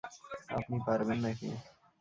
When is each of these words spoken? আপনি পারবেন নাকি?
আপনি 0.49 0.77
পারবেন 0.87 1.17
নাকি? 1.23 1.49